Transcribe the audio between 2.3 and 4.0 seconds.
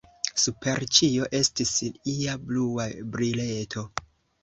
blua brileto.